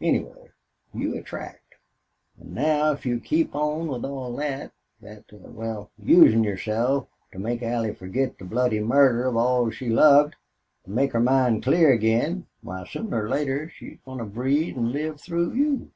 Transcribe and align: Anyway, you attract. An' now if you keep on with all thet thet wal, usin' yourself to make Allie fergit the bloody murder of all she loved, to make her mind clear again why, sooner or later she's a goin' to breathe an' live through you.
Anyway, 0.00 0.46
you 0.94 1.16
attract. 1.18 1.74
An' 2.40 2.54
now 2.54 2.92
if 2.92 3.04
you 3.04 3.18
keep 3.18 3.52
on 3.52 3.88
with 3.88 4.04
all 4.04 4.36
thet 4.38 4.70
thet 5.00 5.24
wal, 5.32 5.90
usin' 5.98 6.44
yourself 6.44 7.08
to 7.32 7.40
make 7.40 7.64
Allie 7.64 7.92
fergit 7.92 8.38
the 8.38 8.44
bloody 8.44 8.78
murder 8.78 9.24
of 9.26 9.36
all 9.36 9.70
she 9.70 9.88
loved, 9.88 10.36
to 10.84 10.90
make 10.92 11.10
her 11.10 11.18
mind 11.20 11.64
clear 11.64 11.92
again 11.92 12.46
why, 12.60 12.84
sooner 12.86 13.24
or 13.24 13.28
later 13.28 13.70
she's 13.70 13.94
a 13.94 14.00
goin' 14.04 14.18
to 14.18 14.24
breathe 14.24 14.76
an' 14.78 14.92
live 14.92 15.20
through 15.20 15.52
you. 15.52 15.90